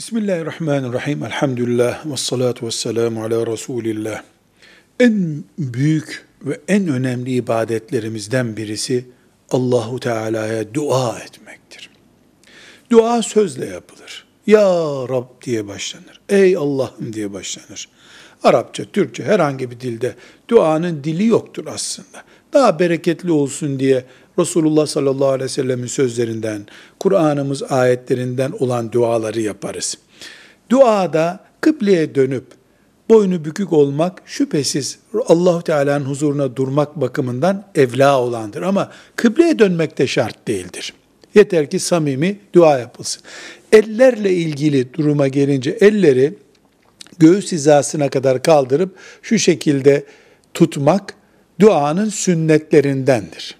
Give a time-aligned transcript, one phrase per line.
[0.00, 1.24] Bismillahirrahmanirrahim.
[1.24, 4.22] Elhamdülillah ve salatu ve selamu ala Resulillah.
[5.00, 9.04] En büyük ve en önemli ibadetlerimizden birisi
[9.50, 11.90] Allahu Teala'ya dua etmektir.
[12.90, 14.26] Dua sözle yapılır.
[14.46, 14.68] Ya
[15.08, 16.20] Rab diye başlanır.
[16.28, 17.88] Ey Allah'ım diye başlanır.
[18.42, 20.14] Arapça, Türkçe herhangi bir dilde
[20.48, 22.22] duanın dili yoktur aslında.
[22.52, 24.04] Daha bereketli olsun diye
[24.40, 26.66] Resulullah sallallahu aleyhi ve sellemin sözlerinden,
[27.00, 29.98] Kur'an'ımız ayetlerinden olan duaları yaparız.
[30.70, 32.44] Duada kıbleye dönüp
[33.08, 40.06] boynu bükük olmak şüphesiz Allah Teala'nın huzuruna durmak bakımından evla olandır ama kıbleye dönmek de
[40.06, 40.94] şart değildir.
[41.34, 43.22] Yeter ki samimi dua yapılsın.
[43.72, 46.34] Ellerle ilgili duruma gelince elleri
[47.18, 50.04] göğüs hizasına kadar kaldırıp şu şekilde
[50.54, 51.14] tutmak
[51.60, 53.59] duanın sünnetlerindendir.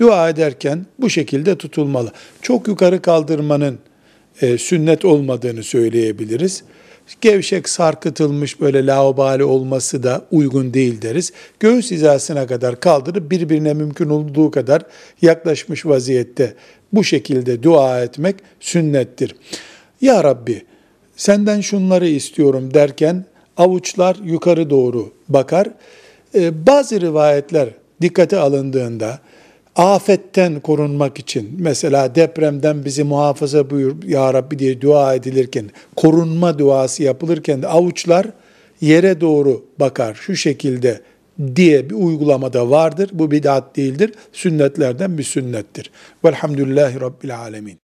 [0.00, 2.12] Dua ederken bu şekilde tutulmalı.
[2.42, 3.78] Çok yukarı kaldırmanın
[4.40, 6.62] e, sünnet olmadığını söyleyebiliriz.
[7.20, 11.32] Gevşek sarkıtılmış böyle laubali olması da uygun değil deriz.
[11.60, 14.82] Göğüs hizasına kadar kaldırıp birbirine mümkün olduğu kadar
[15.22, 16.54] yaklaşmış vaziyette
[16.92, 19.34] bu şekilde dua etmek sünnettir.
[20.00, 20.62] Ya Rabbi
[21.16, 23.24] senden şunları istiyorum derken
[23.56, 25.68] avuçlar yukarı doğru bakar.
[26.34, 27.68] Ee, bazı rivayetler
[28.02, 29.18] dikkate alındığında
[29.76, 37.02] afetten korunmak için mesela depremden bizi muhafaza buyur ya Rabbi diye dua edilirken korunma duası
[37.02, 38.26] yapılırken de avuçlar
[38.80, 41.00] yere doğru bakar şu şekilde
[41.56, 43.10] diye bir uygulamada vardır.
[43.12, 44.12] Bu bid'at değildir.
[44.32, 45.90] Sünnetlerden bir sünnettir.
[46.24, 47.80] Velhamdülillahi Rabbil Alemin.